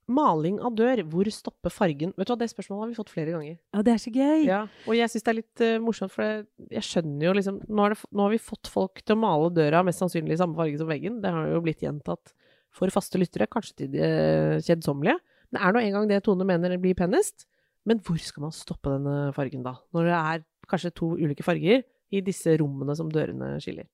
[0.10, 1.02] Maling av dør.
[1.10, 2.12] Hvor stopper fargen?
[2.18, 3.58] Vet du hva, Det spørsmålet har vi fått flere ganger.
[3.74, 4.46] Ja, det er så gøy.
[4.46, 7.60] Ja, og jeg syns det er litt uh, morsomt, for jeg, jeg skjønner jo liksom
[7.66, 10.58] nå, det, nå, har vi fått folk til å male døra mest sannsynlig i samme
[10.58, 11.20] farge som veggen.
[11.24, 12.34] Det har jo blitt gjentatt
[12.74, 15.18] for faste lyttere, kanskje til de uh, kjedsommelige.
[15.50, 17.48] Det er nå engang det Tone mener blir pennest.
[17.90, 19.80] Men hvor skal man stoppe denne fargen da?
[19.96, 23.86] Når det er kanskje to ulike farger i disse rommene som dørene skiller.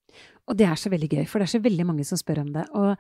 [0.47, 2.51] Og det er så veldig gøy, for det er så veldig mange som spør om
[2.55, 2.63] det.
[2.75, 2.95] Og,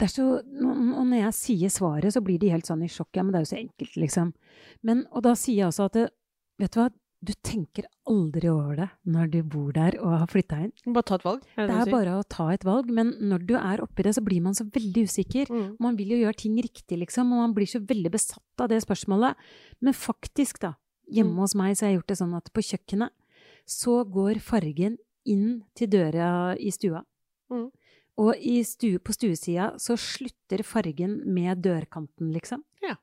[0.00, 3.12] det er så, og når jeg sier svaret, så blir de helt sånn i sjokk.
[3.18, 4.32] Ja, men det er jo så enkelt, liksom.
[4.86, 5.98] Men, og da sier jeg også at
[6.60, 6.88] vet du hva,
[7.20, 10.70] du tenker aldri over det når du bor der og har flytta inn.
[10.94, 11.42] Bare ta et valg.
[11.52, 14.14] Er det, det er bare å ta et valg, men når du er oppi det,
[14.16, 15.52] så blir man så veldig usikker.
[15.52, 15.66] Mm.
[15.84, 18.80] Man vil jo gjøre ting riktig, liksom, og man blir så veldig besatt av det
[18.86, 19.36] spørsmålet.
[19.84, 20.74] Men faktisk, da,
[21.12, 21.42] hjemme mm.
[21.44, 23.16] hos meg så har jeg gjort det sånn at på kjøkkenet
[23.68, 24.96] så går fargen
[25.28, 27.04] inn til døra i stua.
[27.52, 27.68] Mm.
[28.18, 28.34] Og
[28.66, 32.64] stue, på stuesida så slutter fargen med dørkanten, liksom.
[32.84, 32.96] Ja.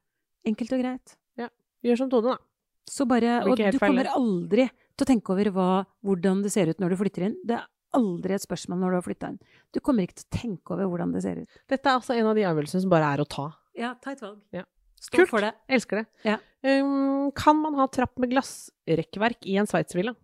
[0.45, 1.15] Enkelt og greit.
[1.39, 1.49] Ja.
[1.85, 2.43] Gjør som Tone, da.
[2.87, 5.71] Så bare, og du kommer aldri til å tenke over hva,
[6.05, 7.35] hvordan det ser ut når du flytter inn.
[7.43, 7.65] Det er
[7.97, 9.41] aldri et spørsmål når du har flytta inn.
[9.75, 11.59] Du kommer ikke til å tenke over hvordan det ser ut.
[11.67, 13.49] Dette er altså en av de avgjørelsene som bare er å ta.
[13.77, 14.39] Ja, ta et valg.
[14.55, 14.63] Ja.
[14.97, 15.29] Stå Kult.
[15.29, 15.51] for det.
[15.69, 16.07] Elsker det.
[16.25, 16.39] Ja.
[16.65, 20.15] Um, kan man ha trapp med glassrekkverk i en sveitsvilla?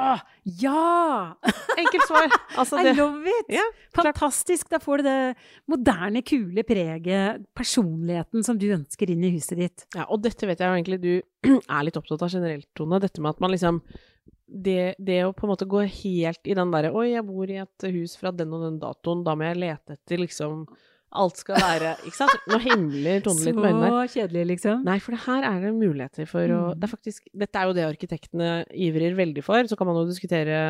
[0.00, 0.20] Åh,
[0.62, 1.36] ja!
[1.76, 2.32] Enkelt svar.
[2.58, 3.50] Altså I love it!
[3.52, 3.64] Ja,
[3.96, 4.70] Fantastisk.
[4.72, 5.18] Da får du det
[5.70, 9.86] moderne, kule preget, personligheten som du ønsker inn i huset ditt.
[9.96, 11.12] Ja, og dette vet jeg jo egentlig du
[11.76, 13.02] er litt opptatt av generelt, Tone.
[13.02, 13.82] Dette med at man liksom
[14.50, 17.60] det, det, å på en måte gå helt i den derre Oi, jeg bor i
[17.62, 20.64] et hus fra den og den datoen, da må jeg lete etter liksom
[21.10, 22.44] Alt skal være Ikke sant?
[22.50, 23.88] Nå himler Tone litt med øynene.
[23.90, 24.84] Så kjedelig, liksom.
[24.86, 26.80] Nei, for her er det muligheter for å mm.
[26.80, 28.50] det er faktisk, Dette er jo det arkitektene
[28.88, 29.66] ivrer veldig for.
[29.70, 30.60] Så kan man jo diskutere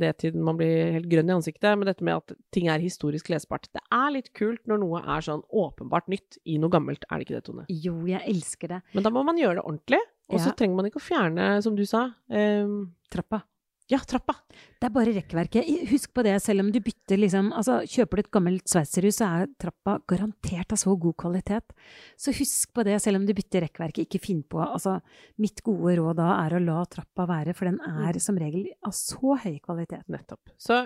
[0.00, 3.28] det til man blir helt grønn i ansiktet, men dette med at ting er historisk
[3.32, 3.68] lesbart.
[3.76, 7.28] Det er litt kult når noe er sånn åpenbart nytt i noe gammelt, er det
[7.28, 7.66] ikke det, Tone?
[7.68, 8.82] Jo, jeg elsker det.
[8.96, 10.02] Men da må man gjøre det ordentlig.
[10.32, 10.56] Og så ja.
[10.58, 12.66] trenger man ikke å fjerne, som du sa eh,
[13.12, 13.44] Trappa.
[13.86, 14.34] Ja, trappa.
[14.80, 15.68] Det er bare rekkverket.
[15.92, 19.28] Husk på det, selv om du bytter liksom Altså, kjøper du et gammelt sveitserhus, så
[19.28, 21.70] er trappa garantert av så god kvalitet.
[22.18, 24.08] Så husk på det, selv om du bytter rekkverket.
[24.08, 24.98] Ikke finn på Altså,
[25.38, 28.22] mitt gode råd da er å la trappa være, for den er mm.
[28.26, 30.02] som regel av så høy kvalitet.
[30.10, 30.50] Nettopp.
[30.58, 30.82] Så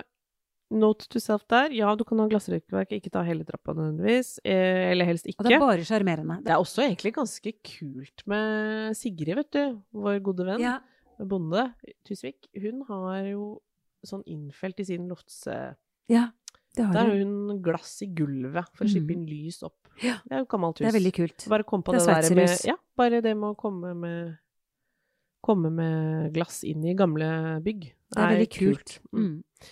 [0.71, 1.73] note to self der.
[1.73, 4.35] Ja, du kan ha glassrekkverk, ikke ta hele trappa nødvendigvis.
[4.45, 5.41] Eh, eller helst ikke.
[5.41, 6.37] Og det er bare sjarmerende.
[6.45, 9.77] Det er også egentlig ganske kult med Sigrid, vet du.
[10.05, 10.69] Vår gode venn.
[10.69, 10.77] Ja
[11.29, 11.67] bonde,
[12.07, 13.45] Tusvik, hun har jo
[14.07, 15.43] sånn innfelt i sin lofts...
[16.11, 16.29] Ja,
[16.75, 16.95] det har hun.
[16.95, 18.93] Der har hun glass i gulvet for å mm.
[18.93, 19.91] slippe inn lys opp.
[20.01, 20.17] Ja.
[20.23, 20.85] Det er jo gammelt hus.
[20.85, 21.45] Det er veldig kult.
[21.51, 24.39] Bare kom på det, det der med Ja, bare det med å komme med
[25.41, 27.25] Komme med glass inn i gamle
[27.65, 27.87] bygg.
[27.89, 28.91] Det er, er veldig kult.
[28.99, 29.15] kult.
[29.17, 29.71] Mm.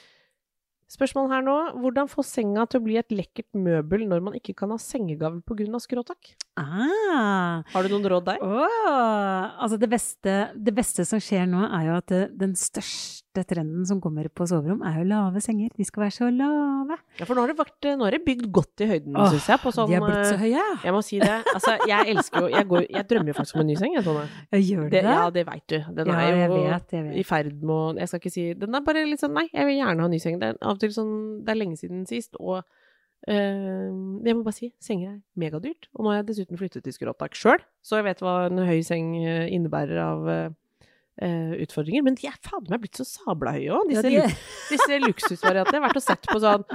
[0.90, 1.56] Spørsmål her nå.
[1.84, 5.44] Hvordan få senga til å bli et lekkert møbel når man ikke kan ha sengegavl
[5.46, 5.82] pga.
[5.84, 6.34] skråtak?
[6.58, 7.62] Ah.
[7.70, 8.42] Har du noen råd der?
[8.42, 13.29] Oh, altså det beste, det beste, som skjer nå, er jo at det, den største
[13.38, 15.70] trenden som kommer på soverom, er jo lave senger.
[15.78, 16.98] De skal være så lave.
[17.20, 19.50] Ja, for nå har det, vært, nå har det bygd godt i høyden, oh, syns
[19.52, 19.62] jeg.
[19.64, 20.66] På sånn, de er blitt så høye.
[20.86, 21.38] Jeg må si det.
[21.54, 24.06] Altså, jeg elsker jo Jeg, går, jeg drømmer jo faktisk om en ny seng, jeg,
[24.08, 24.26] Tone.
[24.58, 25.06] Gjør du det?
[25.06, 25.78] Ja, det veit du.
[26.00, 27.16] Den ja, er jo jeg vet, jeg vet.
[27.22, 29.70] i ferd med å Jeg skal ikke si Den er bare litt sånn Nei, jeg
[29.70, 30.40] vil gjerne ha en ny seng.
[30.42, 31.16] Det er av og til sånn
[31.46, 32.64] Det er lenge siden sist, og
[33.28, 33.92] Uh,
[34.24, 35.90] jeg må bare si, senger er megadyrt.
[35.92, 38.80] Og nå har jeg dessuten flyttet til skråtak sjøl, så jeg vet hva en høy
[38.86, 40.56] seng eh, innebærer av uh,
[41.22, 42.04] uh, utfordringer.
[42.06, 44.26] Men de er fader meg blitt så sabla høye òg, disse, ja,
[44.72, 45.78] disse luksusvariantene.
[45.78, 46.66] Jeg har vært og sett på sånn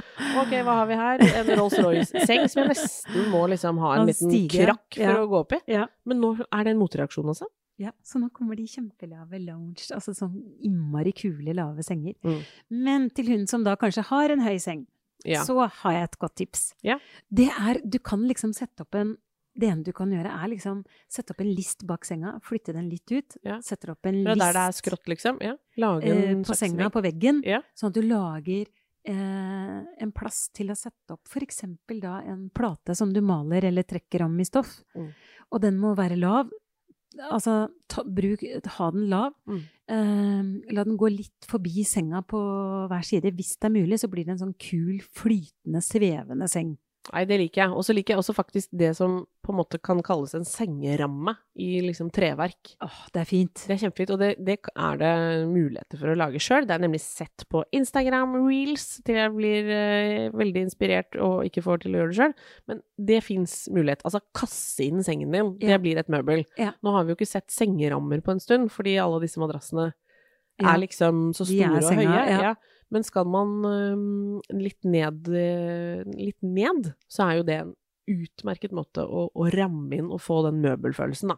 [0.41, 1.25] Ok, hva har vi her?
[1.41, 4.71] En Rolls-Royce-seng som jeg nesten må liksom ha en liten stiger.
[4.71, 5.19] krakk for ja.
[5.21, 5.61] å gå opp i.
[5.75, 5.85] Ja.
[6.07, 7.49] Men nå er det en motreaksjon, også.
[7.81, 12.15] Ja, så nå kommer de kjempelave lounge, altså sånn innmari kule, lave senger.
[12.23, 12.43] Mm.
[12.87, 14.85] Men til hun som da kanskje har en høy seng,
[15.27, 15.41] ja.
[15.43, 16.63] så har jeg et godt tips.
[16.85, 16.99] Ja.
[17.27, 19.15] Det er Du kan liksom sette opp en
[19.55, 22.89] det ene du kan gjøre, er liksom sette opp en list bak senga, flytte den
[22.91, 23.37] litt ut.
[23.45, 23.59] Ja.
[23.63, 25.39] Setter opp en Fra list der det er skrått, liksom?
[25.43, 25.53] Ja.
[25.81, 27.39] Lage en eh, På senga, på veggen.
[27.47, 27.61] Ja.
[27.77, 32.95] Sånn at du lager eh, en plass til å sette opp eksempel da en plate
[32.97, 34.81] som du maler eller trekker om i stoff.
[34.97, 35.09] Mm.
[35.51, 36.51] Og den må være lav.
[37.31, 38.41] Altså, ta, bruk,
[38.75, 39.35] ha den lav.
[39.47, 39.61] Mm.
[39.95, 42.41] Eh, la den gå litt forbi senga på
[42.91, 43.31] hver side.
[43.37, 46.75] Hvis det er mulig, så blir det en sånn kul, flytende, svevende seng.
[47.13, 47.71] Nei, det liker jeg.
[47.77, 51.35] Og så liker jeg også faktisk det som på en måte kan kalles en sengeramme
[51.61, 52.71] i liksom treverk.
[52.81, 53.61] Åh, det er fint.
[53.67, 55.11] Det er kjempefint, og det, det er det
[55.51, 56.65] muligheter for å lage sjøl.
[56.65, 61.61] Det er nemlig sett på Instagram reels til jeg blir eh, veldig inspirert og ikke
[61.67, 62.33] får til å gjøre det sjøl.
[62.71, 64.01] Men det fins mulighet.
[64.09, 65.75] Altså kasse inn sengen din, Ja.
[65.75, 66.41] det blir et møbel.
[66.57, 66.73] Ja.
[66.81, 69.91] Nå har vi jo ikke sett sengerammer på en stund, fordi alle disse madrassene
[70.61, 70.73] Ja.
[70.73, 72.03] er liksom så store og høye.
[72.29, 72.41] ja.
[72.49, 72.55] Ja.
[72.91, 75.25] Men skal man um, litt ned
[76.15, 77.73] litt ned, så er jo det en
[78.07, 81.37] utmerket måte å, å ramme inn og få den møbelfølelsen, da.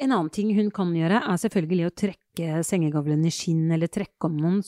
[0.00, 4.24] En annen ting hun kan gjøre, er selvfølgelig å trekke sengegavlen i skinn, eller trekke
[4.30, 4.62] om noen,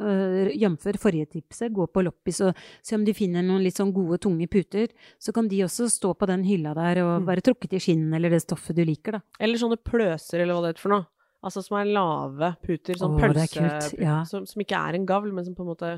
[0.00, 0.98] øh, jf.
[0.98, 4.48] forrige tipset, gå på loppis og se om de finner noen litt sånn gode, tunge
[4.50, 4.88] puter.
[5.22, 7.26] Så kan de også stå på den hylla der og Mm.
[7.30, 9.20] være trukket i skinn, eller det stoffet du liker, da.
[9.38, 11.06] Eller sånne pløser, eller hva det heter for noe.
[11.42, 14.18] Altså som er lave puter, sånn Åh, pølseputer, ja.
[14.28, 15.92] som, som ikke er en gavl, men som på en måte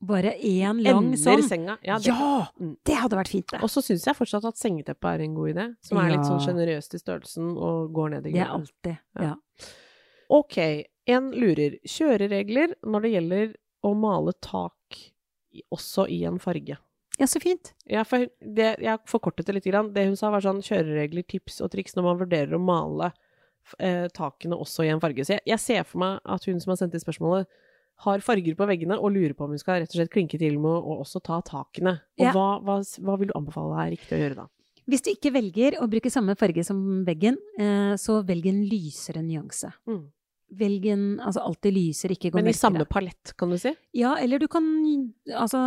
[0.00, 1.42] Bare én lang sånn.
[1.42, 1.76] senga.
[1.82, 1.98] Ja!
[1.98, 2.46] Det, Ja!
[2.60, 2.76] Mm.
[2.86, 3.58] Det hadde vært fint, det.
[3.62, 6.38] Og så syns jeg fortsatt at sengeteppet er en god idé, som er litt sånn
[6.38, 6.46] Ja.
[6.46, 8.98] sjenerøst i størrelsen og går ned i Det er alltid.
[9.18, 9.22] Ja.
[9.22, 9.34] Ja.
[10.30, 10.58] Ok,
[11.08, 11.78] en lurer.
[11.88, 13.54] Kjøreregler når det gjelder
[13.86, 14.98] å male tak
[15.74, 16.76] også i en farge.
[17.18, 17.72] ja, så fint.
[17.90, 19.64] Ja, for det, jeg forkortet det litt.
[19.66, 19.92] Grann.
[19.92, 23.12] Det hun sa var sånn kjøreregler, tips og triks når man vurderer å male
[23.78, 25.24] eh, takene også i en farge.
[25.26, 27.48] Så jeg, jeg ser for meg at hun som har sendt inn spørsmålet,
[28.04, 30.60] har farger på veggene og lurer på om hun skal rett og slett klinke til
[30.62, 31.96] med å også ta takene.
[32.20, 32.32] Og Ja.
[32.36, 34.46] hva, hva, hva vil du anbefale er riktig å gjøre da?
[34.88, 39.20] Hvis du ikke velger å bruke samme farge som veggen, eh, så velg en lysere
[39.20, 39.72] nyanse.
[39.90, 40.06] Mm.
[40.50, 42.58] Velg en Altså alltid lyser, ikke gå Men i mørkere.
[42.58, 43.74] samme palett, kan du si?
[43.92, 44.64] Ja, eller du kan
[45.28, 45.60] Altså,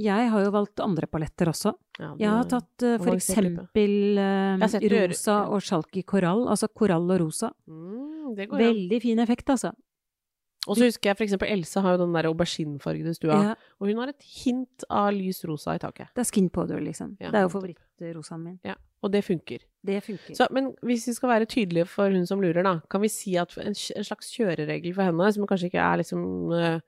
[0.00, 1.74] jeg har jo valgt andre paletter også.
[2.00, 6.46] Ja, Jeg har tatt uh, for eksempel uh, rosa og sjalk i korall.
[6.48, 7.52] Altså korall og rosa.
[7.68, 8.64] mm, Det går an.
[8.64, 9.72] Veldig fin effekt, altså.
[10.66, 13.86] Og så husker jeg for eksempel Elsa har jo den der auberginefargede stua, Ja, og
[13.86, 16.08] hun har et hint av lys rosa i taket.
[16.14, 17.16] det er skin powder, liksom.
[17.20, 18.58] Ja, det er jo favorittrosaen min.
[18.64, 18.74] Ja,
[19.06, 19.64] og det funker.
[19.86, 20.34] Det funker.
[20.34, 23.36] Så, men hvis vi skal være tydelige for hun som lurer, da, kan vi si
[23.38, 26.78] at en, slags kjøreregel for henne, som kanskje ikke er liksom uh,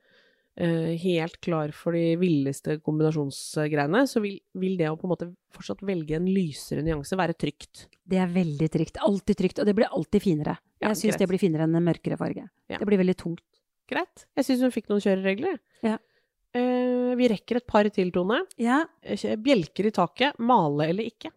[0.99, 5.85] helt klar for de villeste kombinasjonsgreiene, så vil, vil det å på en måte fortsatt
[5.87, 7.87] velge en lysere nyanse være trygt.
[8.03, 8.99] Det er veldig trygt.
[9.05, 9.63] Alltid trygt.
[9.63, 10.59] Og det blir alltid finere.
[10.81, 12.49] Ja, Jeg syns det blir finere enn en mørkere farge.
[12.67, 12.81] Ja.
[12.81, 13.45] Det blir veldig tungt.
[13.89, 14.27] Greit.
[14.37, 15.57] Jeg syns hun fikk noen kjøreregler.
[15.85, 15.97] Ja.
[16.49, 18.43] Uh, vi rekker et par til, Tone.
[18.59, 18.83] Ja,
[19.39, 21.31] Bjelker i taket, male eller ikke?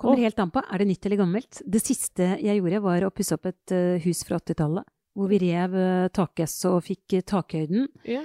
[0.00, 0.62] Kommer helt an på.
[0.64, 1.60] Er det nytt eller gammelt?
[1.66, 4.88] Det siste jeg gjorde, var å pusse opp et eh, hus fra 80-tallet.
[5.18, 7.88] Hvor vi rev uh, takesset og fikk eh, takhøyden.
[8.08, 8.22] Ja,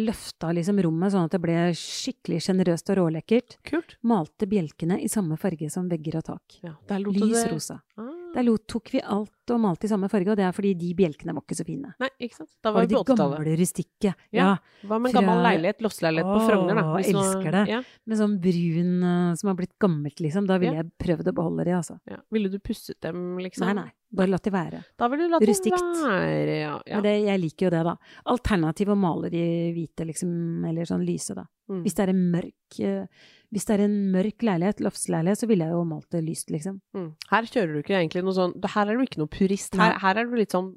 [0.00, 3.58] løfta liksom rommet sånn at det ble skikkelig sjenerøst og rålekkert.
[3.66, 3.98] kult.
[4.08, 6.58] Malte bjelkene i samme farge som vegger og tak.
[6.64, 6.72] Ja,
[7.04, 7.82] Lys rosa.
[8.00, 8.15] Ah.
[8.36, 11.32] Der tok vi alt og malte i samme farge, og det er fordi de bjelkene
[11.32, 11.92] var ikke så fine.
[12.02, 12.50] Nei, ikke sant.
[12.60, 14.12] Da Var var det de gamle rustikke?
[14.34, 14.36] Ja.
[14.36, 14.48] Ja.
[14.90, 16.84] Hva med en gammel leilighet, losseleilighet på Frogner, da?
[16.98, 17.62] Hvis elsker det.
[17.70, 20.48] Ja, Med sånn brun eh, som har blitt gammelt, liksom.
[20.50, 20.82] Da ville Ja.
[20.82, 21.98] jeg prøvd å beholde de, altså.
[22.10, 22.18] ja.
[22.34, 23.66] Ville du pusset dem, liksom?
[23.70, 23.90] Nei, nei.
[24.16, 24.84] Bare latt de være.
[24.98, 25.80] Da ville du latt Rustikt.
[26.04, 26.74] være, ja.
[26.86, 27.00] ja.
[27.00, 27.96] Men det, jeg liker jo det, da.
[28.34, 29.44] Alternativ å male de
[29.74, 31.46] hvite, liksom, eller sånn lyse, da.
[31.70, 31.80] Mm.
[31.82, 33.06] Hvis det er en mørk eh,
[33.54, 36.80] Hvis det er en mørk leilighet, loftsleilighet, så ville jeg jo malt det lyst, liksom.
[36.96, 37.08] Mm.
[37.30, 39.76] Her kjører du ikke egentlig noe sånn Her er du ikke noe purist.
[39.78, 40.72] Her, her er du litt sånn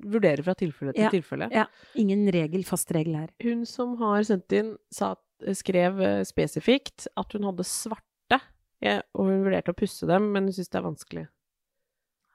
[0.00, 1.10] Vurderer fra tilfelle til Ja.
[1.12, 1.50] tilfelle.
[1.52, 1.66] Ja.
[2.00, 3.28] Ingen regel, fast regel her.
[3.44, 5.10] Hun som har sendt inn, sa,
[5.52, 8.40] skrev eh, spesifikt at hun hadde svarte,
[8.80, 11.26] ja, og hun vurderte å pusse dem, men hun syns det er vanskelig.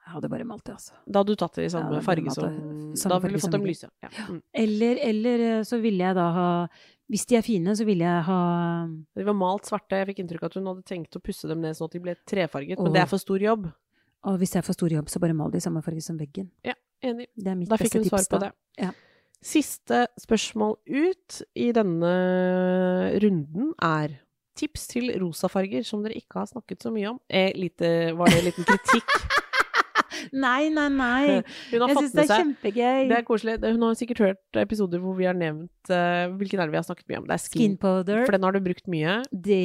[0.06, 0.94] Jeg hadde bare malt det, altså.
[1.10, 3.66] Da hadde du tatt det i samme Ja, farge som Da ville du fått dem
[3.66, 3.88] lyse.
[4.04, 4.10] Ja.
[4.30, 4.42] Mm.
[4.62, 6.46] Eller, eller eh, så ville jeg da ha
[7.12, 8.38] Hvis de er fine, så ville jeg ha
[9.14, 10.00] De var malt svarte.
[10.00, 12.02] Jeg fikk inntrykk av at hun hadde tenkt å pusse dem ned sånn at de
[12.02, 13.68] ble trefarget, men det er for stor jobb.
[14.26, 16.48] Og hvis er for stor jobb, så bare mal de i samme farge som veggen.
[16.66, 17.28] Ja, Enig.
[17.36, 18.52] Det er mitt Da fikk beste hun svar på det.
[18.80, 18.92] Ja.
[19.44, 22.12] Siste spørsmål ut i denne
[23.22, 24.16] runden er
[24.56, 27.20] tips til rosafarger som dere ikke har snakket så mye om.
[27.28, 29.18] Eh, lite, var det en liten kritikk?
[30.34, 31.40] Nei, nei, nei!
[31.72, 33.06] Hun har Jeg syns det er kjempegøy.
[33.10, 33.56] Det er koselig.
[33.62, 36.86] Hun har sikkert hørt episoder hvor vi har nevnt uh, Hvilken er det vi har
[36.86, 37.28] snakket mye om?
[37.28, 37.60] Det er skin.
[37.60, 38.24] Skin powder.
[38.24, 39.16] For den har du brukt mye.
[39.30, 39.62] Det,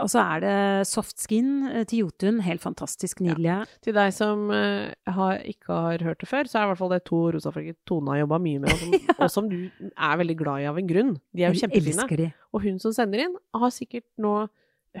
[0.00, 0.56] og så er det
[0.90, 2.40] soft skin eh, til Jotun.
[2.46, 3.62] Helt fantastisk nydelige.
[3.84, 6.94] Til deg som uh, har, ikke har hørt det før, så er i hvert fall
[6.94, 9.58] det to rosafarger Tone har jobba mye med, og som, og som du
[9.92, 11.14] er veldig glad i av en grunn.
[11.34, 12.32] De er jo kjempefine.
[12.52, 14.42] Og hun som sender inn, har sikkert nå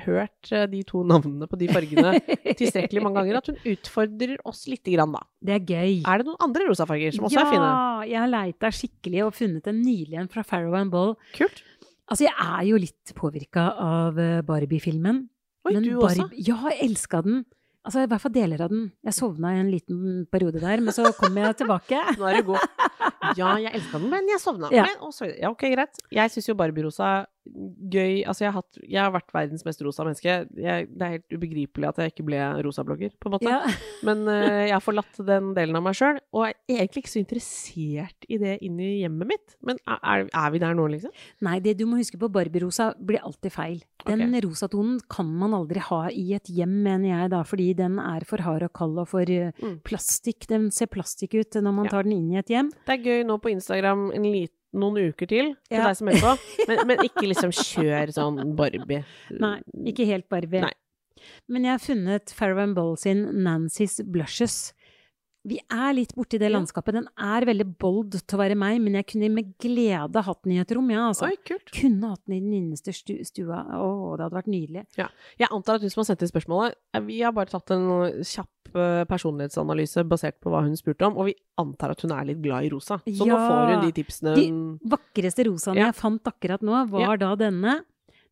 [0.06, 2.14] hørt eh, de to navnene på de fargene
[2.60, 5.20] tilstrekkelig mange ganger at hun utfordrer oss lite grann, da.
[5.44, 5.98] Det er gøy.
[6.08, 7.68] Er det noen andre rosafarger som også ja, er fine?
[7.68, 11.14] Ja, jeg har leita skikkelig og funnet en nylig en fra Farrow and Ball.
[11.36, 11.62] Kult.
[12.10, 15.24] Altså, jeg er jo litt påvirka av eh, Barbie-filmen.
[15.68, 16.26] Oi, men du også?
[16.26, 17.42] Barbie- Ja, jeg elska den.
[17.82, 18.84] Altså i hvert fall deler av den.
[19.02, 21.98] Jeg sovna i en liten periode der, men så kom jeg tilbake.
[22.18, 22.62] Nå er du god.
[23.38, 24.70] Ja, jeg elska den, men jeg sovna.
[24.74, 24.86] Ja.
[24.88, 26.00] Men, og så, ja, ok, greit.
[26.12, 30.04] Jeg syns jo Barbie-rosa gøy Altså, jeg har, hatt, jeg har vært verdens mest rosa
[30.06, 30.34] menneske.
[30.62, 33.50] Jeg, det er helt ubegripelig at jeg ikke ble rosa-blogger, på en måte.
[33.50, 33.72] Ja.
[34.06, 37.22] Men uh, jeg har forlatt den delen av meg sjøl, og er egentlig ikke så
[37.22, 39.56] interessert i det inn i hjemmet mitt.
[39.66, 41.14] Men er, er vi der nå, liksom?
[41.46, 43.82] Nei, det du må huske på, Barbie-rosa blir alltid feil.
[44.06, 44.42] Den okay.
[44.46, 48.42] rosatonen kan man aldri ha i et hjem, mener jeg da, fordi den er for
[48.46, 49.76] hard og kald og for eh, Mm.
[49.86, 50.46] plastikk.
[50.50, 51.90] Den ser plastikk ut når man Ja.
[51.92, 52.70] tar den inn i et hjem.
[52.86, 55.88] Det er gøy nå på Instagram en lit, noen uker til, til Ja.
[55.90, 56.34] deg som hører på,
[56.70, 59.02] men, men ikke liksom kjør sånn Barbie.
[59.36, 59.56] Nei,
[59.92, 60.64] ikke helt Barbie.
[60.64, 60.72] Nei.
[61.52, 64.72] Men jeg har funnet Farrow Boll sin Nancy's Blushes.
[65.46, 66.94] Vi er litt borti det landskapet.
[66.94, 70.52] Den er veldig bold til å være meg, men jeg kunne med glede hatt den
[70.54, 71.26] i et rom, ja, altså.
[71.26, 71.66] Oi, kult.
[71.74, 73.58] Kunne hatt den i den innerste stua.
[73.74, 73.88] Å,
[74.20, 74.84] det hadde vært nydelig.
[74.94, 77.88] Jeg antar at du som har sendt inn spørsmålet, eh, vi har bare tatt en
[78.22, 82.42] kjapp personlighetsanalyse basert på hva hun spurte om, og vi antar at hun er litt
[82.42, 82.98] glad i rosa.
[83.06, 84.46] Så nå får hun de tipsene De
[84.96, 85.86] vakreste rosaene Ja.
[85.92, 87.16] jeg fant akkurat nå, var Ja.
[87.16, 87.80] da denne.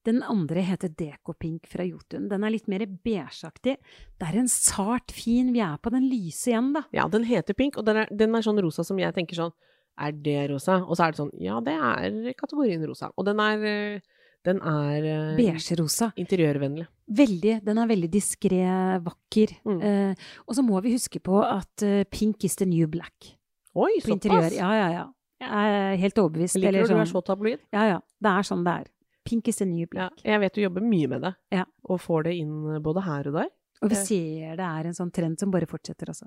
[0.02, 2.28] Den andre heter Dekopink fra Jotun.
[2.30, 3.76] Den er litt mer beigeaktig.
[4.18, 6.84] Det er en sart fin Vi er på den lyse igjen, da.
[6.92, 9.52] Ja, den heter pink, og den er, den er sånn rosa som jeg tenker sånn
[9.98, 10.78] Er det rosa?
[10.88, 13.10] Og så er det sånn Ja, det er kategorien rosa.
[13.18, 14.00] Og den er eh,
[14.46, 16.12] Den er eh, Beigerosa.
[16.16, 16.86] interiørvennlig.
[17.12, 17.54] Veldig.
[17.64, 18.60] Den er veldig diskré,
[19.04, 19.52] vakker.
[19.66, 19.80] Mm.
[19.82, 20.14] Uh,
[20.46, 23.34] og så må vi huske på at uh, pink is the new black
[23.74, 24.48] Oi, på interiør.
[24.48, 24.56] såpass!
[24.56, 25.04] Ja, ja, ja.
[25.40, 26.56] Jeg er helt overbevist.
[26.56, 26.96] Jeg liker eller sånn.
[26.96, 27.60] du er sånn- så tabloid.
[27.72, 28.00] Ja, ja.
[28.20, 28.88] Det er sånn det er.
[29.24, 30.22] Pink is the new Ja, black.
[30.24, 31.64] jeg vet du jobber mye med det, Ja.
[31.84, 33.48] og får det inn både her og der.
[33.82, 36.26] Og vi ser det er en sånn trend som bare fortsetter, altså.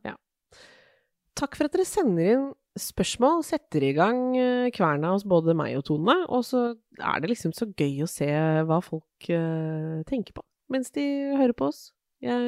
[1.40, 2.46] Takk for at dere sender inn
[2.80, 6.64] spørsmål, setter i gang eh, kverna hos både meg og Tone, og så
[6.98, 8.30] er det liksom så gøy å se
[8.66, 11.04] hva folk eh, tenker på mens de
[11.38, 11.92] hører på oss.
[12.24, 12.40] Jeg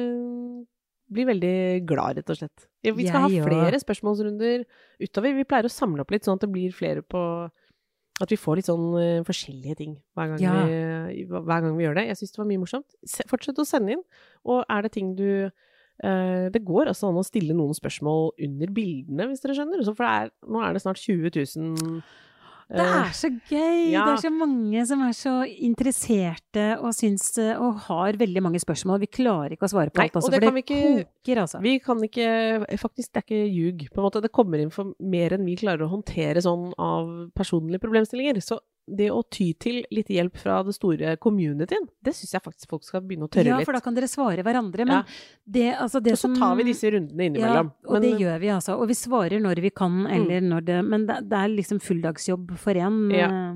[1.14, 1.52] blir veldig
[1.86, 2.64] glad, rett og slett.
[2.82, 4.64] Vi skal ha flere spørsmålsrunder
[5.04, 5.36] utover.
[5.36, 7.20] Vi pleier å samle opp litt, sånn at det blir flere på
[8.16, 10.52] At vi får litt sånn uh, forskjellige ting hver gang, Ja.
[11.12, 12.06] vi, hver gang vi gjør det.
[12.08, 12.94] Jeg syns det var mye morsomt.
[13.04, 14.04] Se, fortsett å sende inn.
[14.48, 15.52] Og er det ting du
[16.02, 19.82] Det går altså an å stille noen spørsmål under bildene, hvis dere skjønner.
[19.88, 22.02] For det er, nå er det snart 20 000
[22.66, 23.92] Det er så gøy!
[23.94, 24.02] ja.
[24.04, 28.98] Det er så mange som er så interesserte og syns og har veldig mange spørsmål.
[29.04, 31.60] Vi klarer ikke å svare på Nei, alt, altså, det for det ikke- koker, altså.
[31.62, 32.26] Vi kan ikke
[32.82, 33.86] Faktisk, det er ikke ljug.
[33.94, 34.22] På en måte.
[34.22, 38.42] Det kommer inn for mer enn vi klarer å håndtere sånn av personlige problemstillinger.
[38.42, 42.68] Så det å ty til litt hjelp fra det store communityen, det syns jeg faktisk
[42.70, 43.58] folk skal begynne å tørre litt.
[43.58, 44.86] ja, for da kan dere svare hverandre.
[44.86, 45.02] Men Ja.
[45.46, 47.72] det, altså det og så som tar vi disse rundene innimellom.
[47.82, 48.10] Ja, og Men- Mm.
[48.10, 48.78] det gjør vi altså.
[48.80, 52.56] Og vi svarer når vi kan, eller når det Men det, det er liksom fulldagsjobb
[52.58, 53.12] for én.
[53.12, 53.26] Ja.
[53.26, 53.54] eh,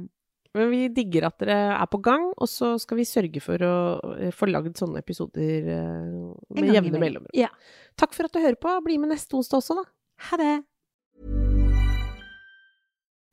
[0.52, 4.18] Men vi digger at dere er på gang, og så skal vi sørge for å
[4.20, 7.28] eh, få lagd sånne episoder eh, med jevne mellomrom.
[7.32, 7.46] Ja.
[7.96, 8.82] Takk for at du hører på.
[8.82, 9.84] Bli med neste onsdag også, da.
[10.30, 10.64] Ha det!